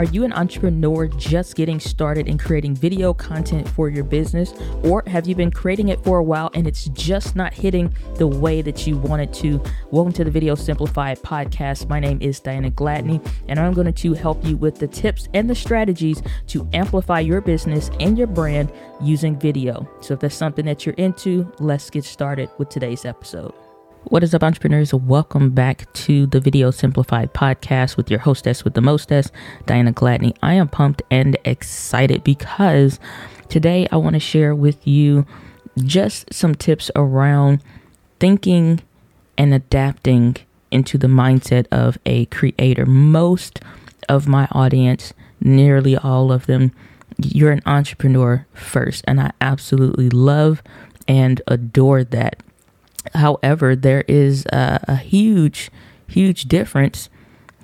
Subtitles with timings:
[0.00, 4.54] Are you an entrepreneur just getting started in creating video content for your business?
[4.82, 8.26] Or have you been creating it for a while and it's just not hitting the
[8.26, 9.62] way that you want it to?
[9.90, 11.86] Welcome to the Video Simplified podcast.
[11.90, 15.50] My name is Diana Gladney, and I'm going to help you with the tips and
[15.50, 18.72] the strategies to amplify your business and your brand
[19.02, 19.86] using video.
[20.00, 23.52] So if that's something that you're into, let's get started with today's episode.
[24.04, 24.94] What is up, entrepreneurs?
[24.94, 29.30] Welcome back to the Video Simplified podcast with your hostess with the mostess,
[29.66, 30.34] Diana Gladney.
[30.42, 32.98] I am pumped and excited because
[33.50, 35.26] today I want to share with you
[35.76, 37.62] just some tips around
[38.18, 38.80] thinking
[39.36, 40.38] and adapting
[40.70, 42.86] into the mindset of a creator.
[42.86, 43.60] Most
[44.08, 46.72] of my audience, nearly all of them,
[47.18, 50.62] you're an entrepreneur first, and I absolutely love
[51.06, 52.42] and adore that
[53.14, 55.70] However, there is a, a huge,
[56.06, 57.08] huge difference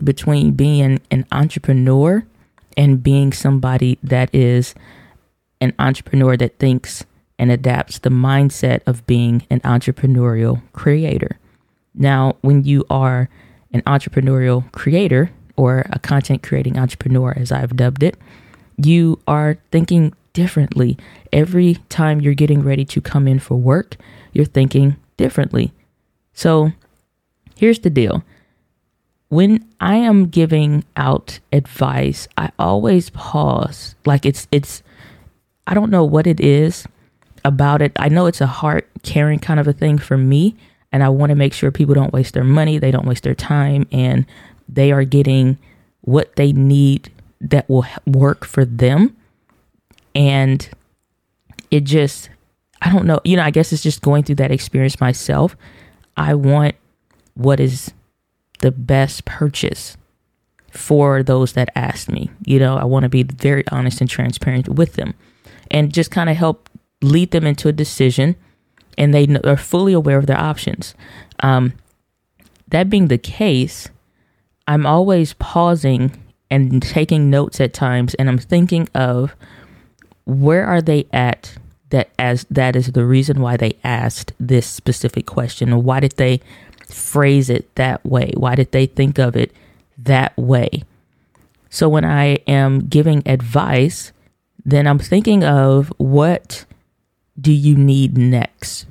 [0.03, 2.27] between being an entrepreneur
[2.77, 4.75] and being somebody that is
[5.61, 7.05] an entrepreneur that thinks
[7.39, 11.39] and adapts the mindset of being an entrepreneurial creator.
[11.95, 13.29] Now, when you are
[13.73, 18.17] an entrepreneurial creator or a content creating entrepreneur, as I've dubbed it,
[18.77, 20.99] you are thinking differently.
[21.33, 23.97] Every time you're getting ready to come in for work,
[24.33, 25.73] you're thinking differently.
[26.33, 26.73] So
[27.57, 28.23] here's the deal.
[29.29, 33.95] When I am giving out advice, I always pause.
[34.05, 34.83] Like it's it's
[35.67, 36.87] I don't know what it is
[37.45, 37.93] about it.
[37.97, 40.57] I know it's a heart caring kind of a thing for me,
[40.93, 43.35] and I want to make sure people don't waste their money, they don't waste their
[43.35, 44.27] time, and
[44.69, 45.59] they are getting
[46.03, 49.17] what they need that will work for them.
[50.15, 50.69] And
[51.71, 52.31] it just
[52.87, 55.57] I don't know, you know, I guess it's just going through that experience myself.
[56.17, 56.77] I want
[57.35, 57.93] what is
[58.61, 59.97] the best purchase
[60.71, 62.31] for those that ask me.
[62.45, 65.15] You know, I want to be very honest and transparent with them
[65.69, 66.71] and just kind of help
[67.03, 68.37] lead them into a decision
[68.97, 70.95] and they are fully aware of their options.
[71.41, 71.73] Um,
[72.69, 73.89] that being the case,
[74.69, 76.23] I'm always pausing
[76.53, 79.35] and taking notes at times and I'm thinking of
[80.25, 81.59] where are they at
[81.91, 85.73] that as that is the reason why they asked this specific question.
[85.73, 86.41] Or why did they
[86.89, 88.33] phrase it that way?
[88.37, 89.53] Why did they think of it
[89.99, 90.85] that way?
[91.71, 94.13] So when i am giving advice
[94.65, 96.65] then i'm thinking of what
[97.39, 98.87] do you need next?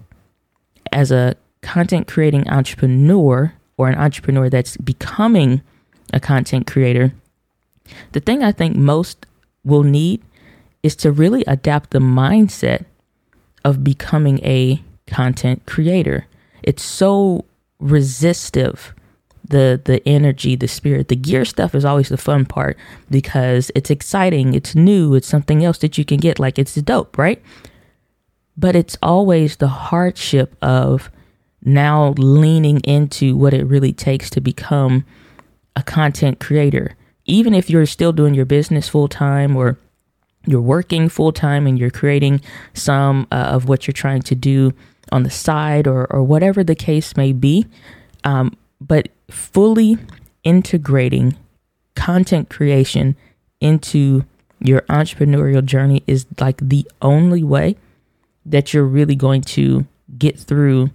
[0.92, 5.62] As a content creating entrepreneur or an entrepreneur that's becoming
[6.14, 7.12] a content creator
[8.12, 9.26] the thing i think most
[9.64, 10.22] will need
[10.86, 12.86] is to really adapt the mindset
[13.64, 16.28] of becoming a content creator.
[16.62, 17.44] It's so
[17.80, 18.94] resistive
[19.48, 21.08] the the energy, the spirit.
[21.08, 22.78] The gear stuff is always the fun part
[23.10, 27.18] because it's exciting, it's new, it's something else that you can get like it's dope,
[27.18, 27.42] right?
[28.56, 31.10] But it's always the hardship of
[31.64, 35.04] now leaning into what it really takes to become
[35.76, 36.96] a content creator.
[37.26, 39.80] Even if you're still doing your business full time or
[40.46, 42.42] you're working full time and you're creating
[42.74, 44.74] some uh, of what you're trying to do
[45.12, 47.66] on the side or, or whatever the case may be.
[48.24, 49.98] Um, but fully
[50.44, 51.36] integrating
[51.96, 53.16] content creation
[53.60, 54.26] into
[54.60, 57.76] your entrepreneurial journey is like the only way
[58.46, 59.86] that you're really going to
[60.18, 60.92] get through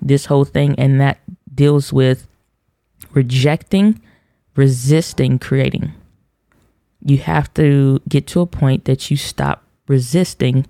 [0.00, 0.74] this whole thing.
[0.78, 1.18] And that
[1.54, 2.26] deals with
[3.12, 4.00] rejecting,
[4.56, 5.92] resisting creating
[7.04, 10.66] you have to get to a point that you stop resisting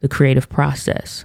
[0.00, 1.24] the creative process.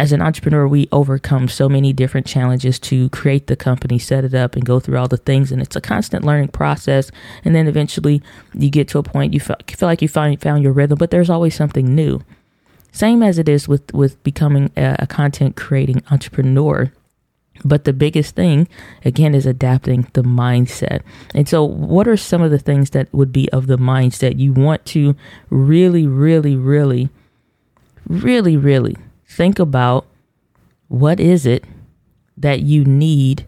[0.00, 4.34] As an entrepreneur, we overcome so many different challenges to create the company, set it
[4.34, 5.52] up, and go through all the things.
[5.52, 7.12] And it's a constant learning process.
[7.44, 8.20] And then eventually
[8.54, 11.30] you get to a point you feel, like you find, found your rhythm, but there's
[11.30, 12.22] always something new.
[12.90, 16.92] Same as it is with, with becoming a, a content creating entrepreneur
[17.64, 18.68] but the biggest thing,
[19.04, 21.02] again, is adapting the mindset.
[21.34, 24.52] And so, what are some of the things that would be of the mindset you
[24.52, 25.14] want to
[25.50, 27.10] really, really, really,
[28.08, 28.96] really, really
[29.26, 30.06] think about?
[30.88, 31.64] What is it
[32.36, 33.46] that you need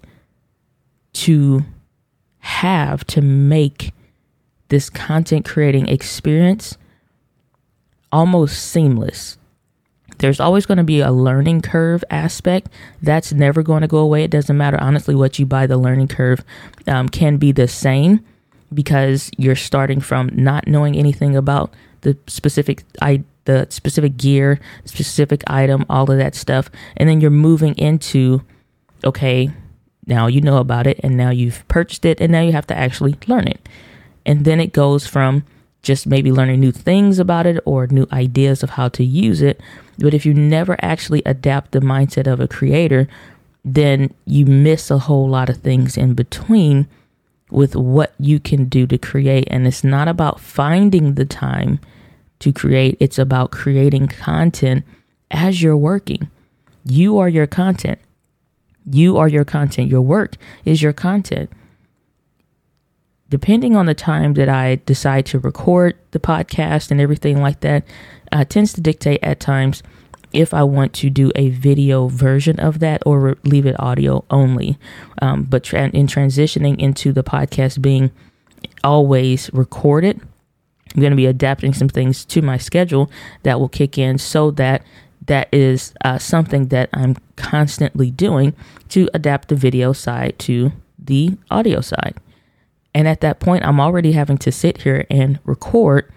[1.14, 1.64] to
[2.38, 3.92] have to make
[4.68, 6.78] this content creating experience
[8.12, 9.36] almost seamless?
[10.18, 12.68] There's always going to be a learning curve aspect.
[13.02, 14.24] That's never going to go away.
[14.24, 16.44] It doesn't matter honestly what you buy the learning curve
[16.86, 18.24] um, can be the same
[18.72, 25.42] because you're starting from not knowing anything about the specific i the specific gear specific
[25.46, 26.70] item all of that stuff.
[26.96, 28.42] And then you're moving into
[29.04, 29.50] okay
[30.06, 32.76] now you know about it and now you've purchased it and now you have to
[32.76, 33.68] actually learn it.
[34.24, 35.44] And then it goes from
[35.86, 39.60] just maybe learning new things about it or new ideas of how to use it.
[39.98, 43.06] But if you never actually adapt the mindset of a creator,
[43.64, 46.88] then you miss a whole lot of things in between
[47.50, 49.46] with what you can do to create.
[49.48, 51.78] And it's not about finding the time
[52.40, 54.84] to create, it's about creating content
[55.30, 56.28] as you're working.
[56.84, 58.00] You are your content.
[58.90, 59.88] You are your content.
[59.88, 60.34] Your work
[60.64, 61.48] is your content.
[63.28, 67.84] Depending on the time that I decide to record the podcast and everything like that,
[68.32, 69.82] uh, tends to dictate at times
[70.32, 74.24] if I want to do a video version of that or re- leave it audio
[74.30, 74.78] only.
[75.20, 78.10] Um, but tra- in transitioning into the podcast being
[78.84, 80.20] always recorded,
[80.94, 83.10] I'm going to be adapting some things to my schedule
[83.42, 84.82] that will kick in so that
[85.26, 88.54] that is uh, something that I'm constantly doing
[88.90, 92.14] to adapt the video side to the audio side.
[92.96, 96.10] And at that point, I'm already having to sit here and record.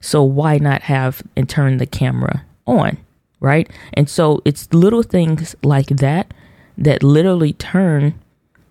[0.00, 2.96] So why not have and turn the camera on?
[3.40, 3.68] Right.
[3.94, 6.32] And so it's little things like that
[6.78, 8.14] that literally turn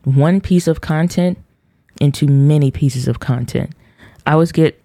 [0.06, 1.38] one piece of content
[2.00, 3.72] into many pieces of content.
[4.26, 4.81] I always get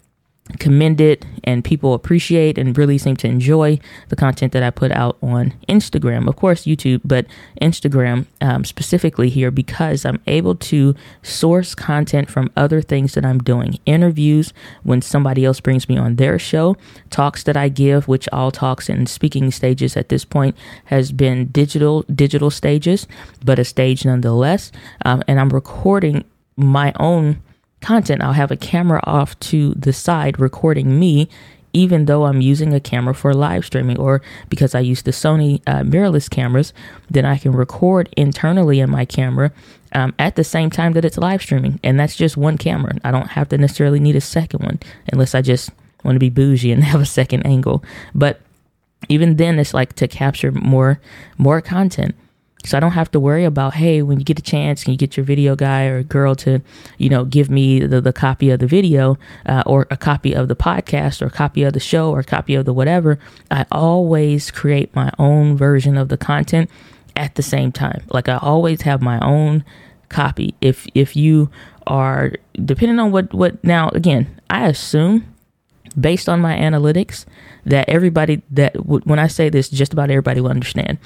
[0.58, 3.78] commended and people appreciate and really seem to enjoy
[4.08, 6.28] the content that I put out on Instagram.
[6.28, 7.26] Of course, YouTube, but
[7.60, 13.38] Instagram um, specifically here because I'm able to source content from other things that I'm
[13.38, 13.78] doing.
[13.86, 14.52] Interviews
[14.82, 16.76] when somebody else brings me on their show,
[17.10, 20.56] talks that I give, which all talks and speaking stages at this point
[20.86, 23.06] has been digital digital stages,
[23.44, 24.70] but a stage nonetheless.
[25.04, 26.24] Um, and I'm recording
[26.56, 27.42] my own
[27.86, 31.28] content, I'll have a camera off to the side recording me,
[31.72, 35.62] even though I'm using a camera for live streaming, or because I use the Sony
[35.68, 36.72] uh, mirrorless cameras,
[37.08, 39.52] then I can record internally in my camera
[39.92, 41.78] um, at the same time that it's live streaming.
[41.84, 42.96] And that's just one camera.
[43.04, 44.80] I don't have to necessarily need a second one
[45.12, 45.70] unless I just
[46.02, 47.84] want to be bougie and have a second angle.
[48.16, 48.40] But
[49.08, 51.00] even then, it's like to capture more
[51.38, 52.16] more content.
[52.66, 54.98] So I don't have to worry about, hey, when you get a chance, can you
[54.98, 56.60] get your video guy or girl to,
[56.98, 59.16] you know, give me the, the copy of the video
[59.46, 62.24] uh, or a copy of the podcast or a copy of the show or a
[62.24, 63.18] copy of the whatever.
[63.50, 66.68] I always create my own version of the content
[67.14, 68.02] at the same time.
[68.10, 69.64] Like I always have my own
[70.08, 70.54] copy.
[70.60, 71.50] If if you
[71.86, 72.32] are
[72.64, 75.32] depending on what what now again, I assume
[75.98, 77.24] based on my analytics
[77.66, 80.98] that everybody that w- when I say this, just about everybody will understand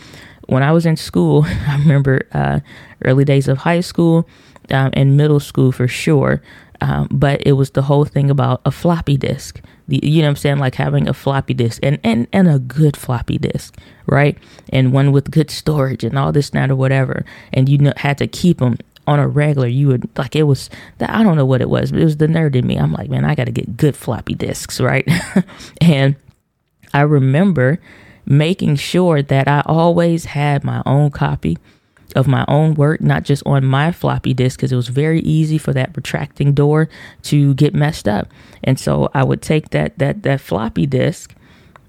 [0.50, 2.60] when I was in school, I remember uh,
[3.04, 4.28] early days of high school
[4.70, 6.42] um, and middle school for sure.
[6.82, 9.60] Um, but it was the whole thing about a floppy disk.
[9.88, 10.58] The, you know what I'm saying?
[10.58, 13.76] Like having a floppy disk and, and, and a good floppy disk,
[14.06, 14.36] right?
[14.70, 17.24] And one with good storage and all this, that, or whatever.
[17.52, 19.68] And you know, had to keep them on a regular.
[19.68, 22.16] You would like it was, the, I don't know what it was, but it was
[22.16, 22.76] the nerd in me.
[22.76, 25.06] I'm like, man, I got to get good floppy disks, right?
[25.82, 26.16] and
[26.92, 27.78] I remember
[28.26, 31.58] making sure that I always had my own copy
[32.16, 35.58] of my own work, not just on my floppy disk, because it was very easy
[35.58, 36.88] for that retracting door
[37.22, 38.28] to get messed up.
[38.64, 41.34] And so I would take that that that floppy disk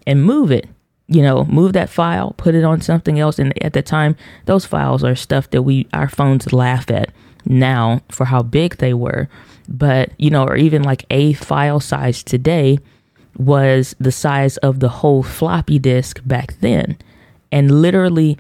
[0.06, 0.68] and move it.
[1.08, 3.38] You know, move that file, put it on something else.
[3.38, 4.16] And at the time,
[4.46, 7.12] those files are stuff that we our phones laugh at
[7.46, 9.28] now for how big they were.
[9.68, 12.80] But you know, or even like a file size today
[13.38, 16.98] was the size of the whole floppy disk back then.
[17.52, 18.38] And literally,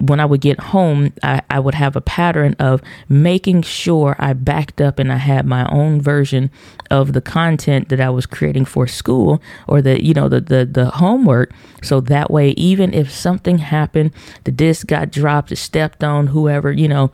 [0.00, 4.32] when I would get home, I, I would have a pattern of making sure I
[4.32, 6.50] backed up and I had my own version
[6.90, 10.66] of the content that I was creating for school or the, you know, the, the,
[10.66, 11.52] the homework.
[11.82, 14.10] So that way, even if something happened,
[14.42, 17.12] the disc got dropped, stepped on, whoever, you know,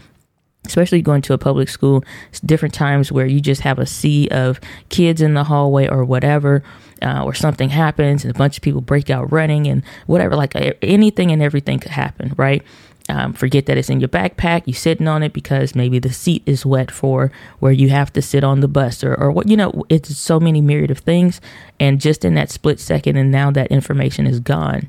[0.64, 2.02] especially going to a public school,
[2.46, 6.62] different times where you just have a sea of kids in the hallway or whatever,
[7.02, 10.54] uh, or something happens and a bunch of people break out running and whatever, like
[10.82, 12.62] anything and everything could happen, right?
[13.08, 14.62] Um, forget that it's in your backpack.
[14.66, 18.22] You're sitting on it because maybe the seat is wet for where you have to
[18.22, 21.40] sit on the bus or, or what, you know, it's so many myriad of things.
[21.80, 24.88] And just in that split second, and now that information is gone.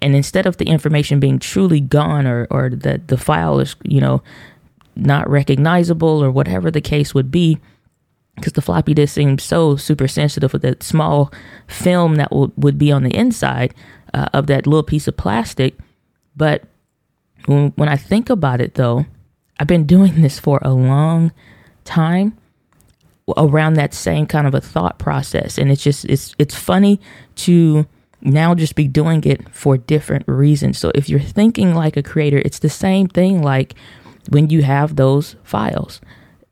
[0.00, 4.00] And instead of the information being truly gone or, or that the file is, you
[4.00, 4.22] know,
[4.96, 7.58] not recognizable or whatever the case would be
[8.38, 11.32] because the floppy disk seems so super sensitive with that small
[11.66, 13.74] film that would, would be on the inside
[14.14, 15.76] uh, of that little piece of plastic.
[16.36, 16.64] But
[17.46, 19.06] when, when I think about it, though,
[19.58, 21.32] I've been doing this for a long
[21.84, 22.36] time
[23.36, 26.98] around that same kind of a thought process and it's just it's it's funny
[27.34, 27.86] to
[28.22, 32.38] now just be doing it for different reasons so if you're thinking like a creator
[32.38, 33.74] it's the same thing like
[34.28, 36.00] when you have those files.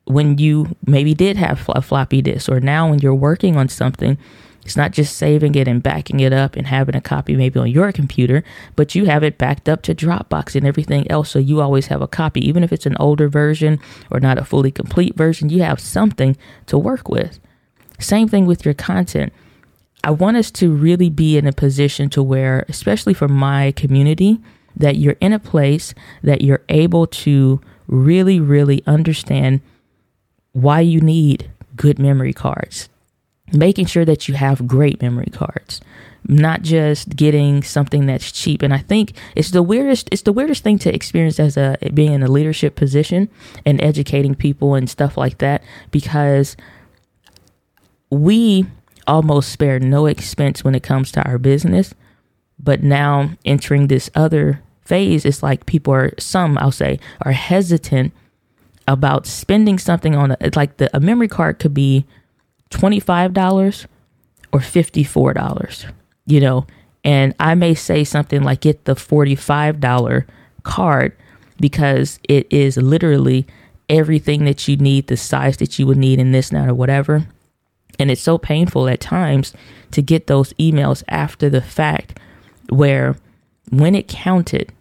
[0.07, 4.17] When you maybe did have a floppy disk, or now when you're working on something,
[4.63, 7.69] it's not just saving it and backing it up and having a copy maybe on
[7.69, 8.43] your computer,
[8.75, 11.31] but you have it backed up to Dropbox and everything else.
[11.31, 13.79] So you always have a copy, even if it's an older version
[14.11, 16.35] or not a fully complete version, you have something
[16.65, 17.39] to work with.
[17.97, 19.31] Same thing with your content.
[20.03, 24.39] I want us to really be in a position to where, especially for my community,
[24.75, 29.61] that you're in a place that you're able to really, really understand
[30.53, 32.89] why you need good memory cards.
[33.53, 35.81] Making sure that you have great memory cards
[36.27, 38.61] not just getting something that's cheap.
[38.61, 42.13] And i think it's the weirdest it's the weirdest thing to experience as a being
[42.13, 43.29] in a leadership position
[43.65, 46.57] and educating people and stuff like that because
[48.09, 48.65] we
[49.05, 51.93] almost spare no expense when it comes to our business.
[52.59, 58.13] But now entering this other phase it's like people are some i'll say are hesitant
[58.87, 62.05] about spending something on a, like the a memory card could be
[62.71, 63.85] $25
[64.53, 65.91] or $54,
[66.25, 66.65] you know,
[67.03, 70.25] and I may say something like get the $45
[70.63, 71.15] card
[71.59, 73.47] because it is literally
[73.89, 77.27] everything that you need, the size that you would need in this, now or whatever.
[77.99, 79.53] And it's so painful at times
[79.91, 82.19] to get those emails after the fact
[82.69, 83.15] where
[83.69, 84.71] when it counted,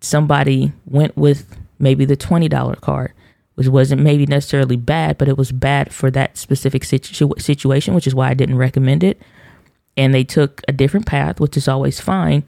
[0.00, 3.12] somebody went with maybe the $20 card
[3.58, 8.06] which wasn't maybe necessarily bad, but it was bad for that specific situ- situation, which
[8.06, 9.20] is why I didn't recommend it.
[9.96, 12.44] And they took a different path, which is always fine.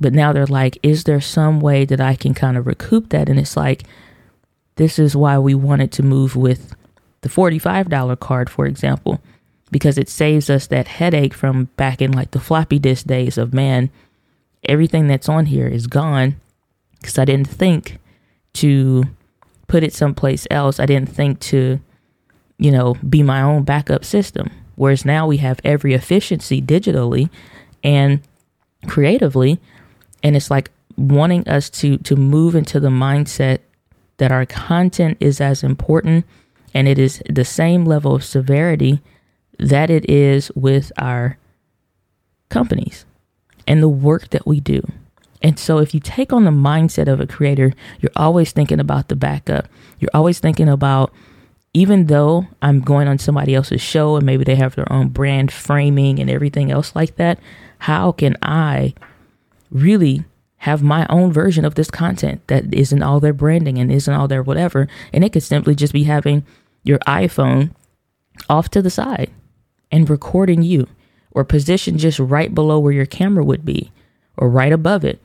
[0.00, 3.28] But now they're like, is there some way that I can kind of recoup that?
[3.28, 3.84] And it's like,
[4.74, 6.74] this is why we wanted to move with
[7.20, 9.20] the $45 card, for example,
[9.70, 13.54] because it saves us that headache from back in like the floppy disk days of
[13.54, 13.90] man,
[14.64, 16.34] everything that's on here is gone
[17.00, 17.98] because I didn't think
[18.54, 19.04] to
[19.68, 20.80] put it someplace else.
[20.80, 21.78] I didn't think to,
[22.58, 24.50] you know, be my own backup system.
[24.74, 27.30] Whereas now we have every efficiency digitally
[27.84, 28.20] and
[28.86, 29.60] creatively.
[30.22, 33.60] And it's like wanting us to to move into the mindset
[34.16, 36.26] that our content is as important
[36.74, 39.00] and it is the same level of severity
[39.58, 41.38] that it is with our
[42.48, 43.04] companies
[43.66, 44.82] and the work that we do.
[45.42, 49.08] And so, if you take on the mindset of a creator, you're always thinking about
[49.08, 49.68] the backup.
[50.00, 51.12] You're always thinking about,
[51.72, 55.52] even though I'm going on somebody else's show and maybe they have their own brand
[55.52, 57.38] framing and everything else like that,
[57.78, 58.94] how can I
[59.70, 60.24] really
[60.62, 64.26] have my own version of this content that isn't all their branding and isn't all
[64.26, 64.88] their whatever?
[65.12, 66.44] And it could simply just be having
[66.82, 67.70] your iPhone
[68.48, 69.30] off to the side
[69.92, 70.88] and recording you
[71.30, 73.92] or positioned just right below where your camera would be
[74.36, 75.20] or right above it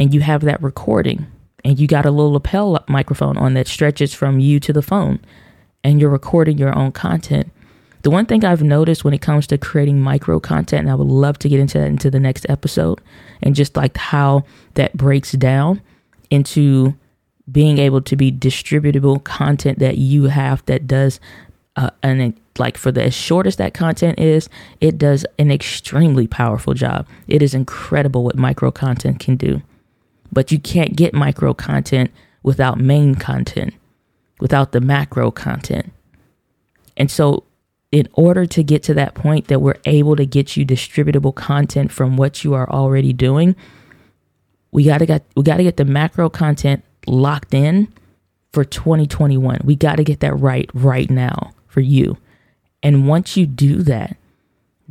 [0.00, 1.26] and you have that recording
[1.62, 5.20] and you got a little lapel microphone on that stretches from you to the phone
[5.84, 7.52] and you're recording your own content.
[8.02, 11.06] The one thing I've noticed when it comes to creating micro content, and I would
[11.06, 12.98] love to get into that into the next episode,
[13.42, 15.82] and just like how that breaks down
[16.30, 16.94] into
[17.52, 21.20] being able to be distributable content that you have that does
[21.76, 24.48] uh, an like for the as short as that content is,
[24.80, 27.06] it does an extremely powerful job.
[27.28, 29.60] It is incredible what micro content can do.
[30.32, 32.10] But you can't get micro content
[32.42, 33.74] without main content,
[34.40, 35.92] without the macro content.
[36.96, 37.44] And so,
[37.92, 41.90] in order to get to that point that we're able to get you distributable content
[41.90, 43.56] from what you are already doing,
[44.70, 47.92] we got to get we got to get the macro content locked in
[48.52, 49.60] for 2021.
[49.64, 52.16] We got to get that right right now for you.
[52.82, 54.16] And once you do that,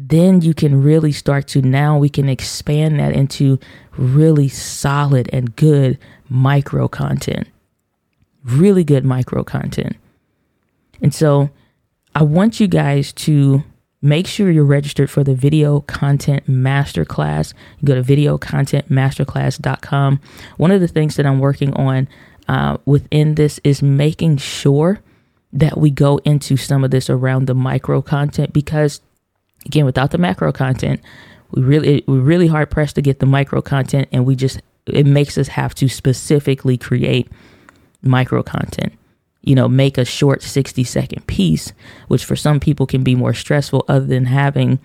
[0.02, 3.60] then you can really start to now we can expand that into
[3.98, 7.50] really solid and good micro content.
[8.46, 9.98] Really good micro content.
[11.02, 11.50] And so
[12.16, 13.64] I want you guys to
[14.02, 17.54] make sure you're registered for the video content masterclass.
[17.82, 20.22] You go to videocontentmasterclass.com.
[20.56, 22.08] One of the things that I'm working on
[22.48, 25.02] uh, within this is making sure
[25.52, 29.02] that we go into some of this around the micro content because
[29.66, 31.02] Again, without the macro content,
[31.52, 35.06] we really we're really hard pressed to get the micro content, and we just it
[35.06, 37.28] makes us have to specifically create
[38.02, 38.94] micro content.
[39.42, 41.72] You know, make a short 60 second piece,
[42.08, 44.80] which for some people can be more stressful, other than having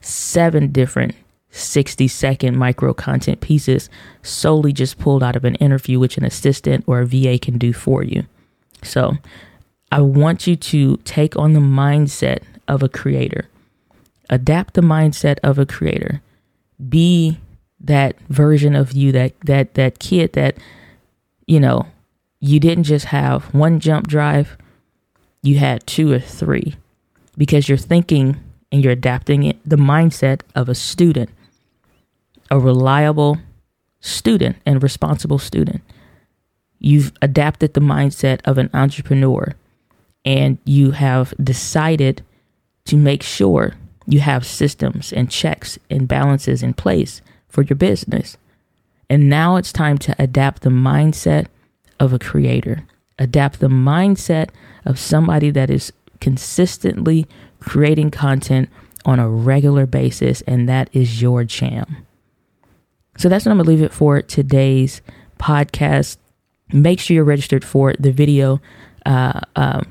[0.00, 1.14] seven different
[1.50, 3.88] 60 second micro content pieces
[4.22, 7.72] solely just pulled out of an interview, which an assistant or a VA can do
[7.72, 8.24] for you.
[8.82, 9.18] So,
[9.92, 13.48] I want you to take on the mindset of a creator
[14.30, 16.22] adapt the mindset of a creator.
[16.88, 17.38] Be
[17.80, 20.56] that version of you that that that kid that
[21.46, 21.86] you know
[22.40, 24.56] you didn't just have one jump drive
[25.42, 26.76] you had two or three
[27.36, 28.36] because you're thinking
[28.70, 31.30] and you're adapting it, the mindset of a student,
[32.50, 33.38] a reliable
[34.00, 35.82] student and responsible student.
[36.78, 39.54] You've adapted the mindset of an entrepreneur
[40.24, 42.24] and you have decided
[42.86, 43.74] to make sure
[44.06, 48.36] you have systems and checks and balances in place for your business.
[49.08, 51.46] And now it's time to adapt the mindset
[52.00, 52.84] of a creator,
[53.18, 54.48] adapt the mindset
[54.84, 57.26] of somebody that is consistently
[57.60, 58.68] creating content
[59.04, 62.06] on a regular basis, and that is your jam.
[63.18, 65.02] So that's what I'm gonna leave it for today's
[65.38, 66.16] podcast.
[66.72, 68.60] Make sure you're registered for the video
[69.04, 69.82] uh, uh,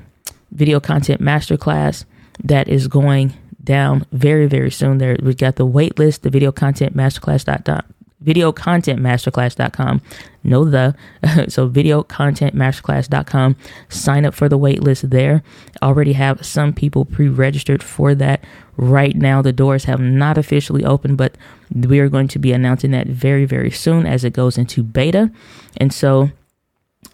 [0.50, 2.04] video content masterclass
[2.42, 4.98] that is going down very very soon.
[4.98, 7.84] There we've got the wait list, the video content masterclass dot
[8.24, 10.00] videocontentmasterclass.com.
[10.44, 10.94] no the
[11.48, 13.56] so videocontentmasterclass.com.
[13.88, 15.42] Sign up for the waitlist there.
[15.82, 18.44] Already have some people pre-registered for that.
[18.76, 21.36] Right now, the doors have not officially opened, but
[21.74, 25.30] we are going to be announcing that very, very soon as it goes into beta.
[25.76, 26.30] And so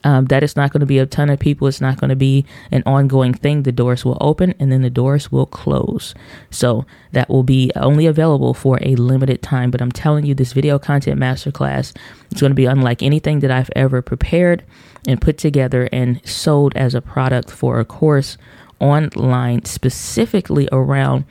[0.04, 1.66] um, that is not going to be a ton of people.
[1.66, 3.62] It's not going to be an ongoing thing.
[3.62, 6.14] The doors will open and then the doors will close.
[6.50, 9.70] So that will be only available for a limited time.
[9.70, 11.96] But I'm telling you, this video content masterclass
[12.32, 14.62] is going to be unlike anything that I've ever prepared
[15.06, 18.38] and put together and sold as a product for a course
[18.80, 21.24] online specifically around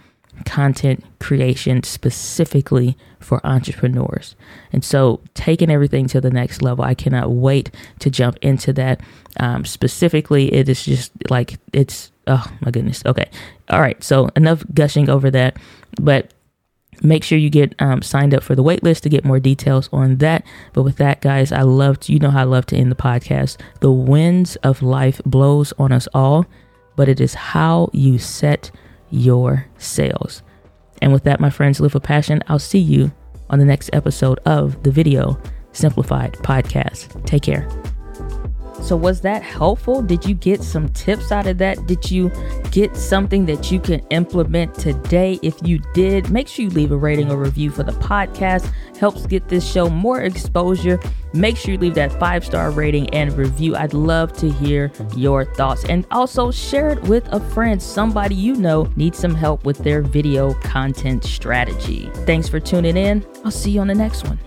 [0.45, 4.35] content creation specifically for entrepreneurs.
[4.71, 9.01] And so, taking everything to the next level, I cannot wait to jump into that.
[9.39, 13.03] Um, specifically, it is just like it's, oh my goodness.
[13.05, 13.29] Okay.
[13.69, 14.01] All right.
[14.03, 15.57] So, enough gushing over that.
[15.99, 16.33] But
[17.01, 20.17] make sure you get um, signed up for the waitlist to get more details on
[20.17, 20.43] that.
[20.73, 22.95] But with that, guys, I love to, you know how I love to end the
[22.95, 23.57] podcast.
[23.81, 26.45] The winds of life blows on us all,
[26.95, 28.71] but it is how you set
[29.09, 30.41] your sails.
[31.01, 32.43] And with that, my friends, live with passion.
[32.47, 33.11] I'll see you
[33.49, 35.39] on the next episode of the Video
[35.71, 37.25] Simplified podcast.
[37.25, 37.67] Take care.
[38.81, 40.01] So, was that helpful?
[40.01, 41.87] Did you get some tips out of that?
[41.87, 42.31] Did you
[42.71, 45.39] get something that you can implement today?
[45.41, 48.71] If you did, make sure you leave a rating or review for the podcast.
[48.97, 50.99] Helps get this show more exposure.
[51.33, 53.75] Make sure you leave that five star rating and review.
[53.75, 57.81] I'd love to hear your thoughts and also share it with a friend.
[57.81, 62.09] Somebody you know needs some help with their video content strategy.
[62.25, 63.25] Thanks for tuning in.
[63.43, 64.39] I'll see you on the next one.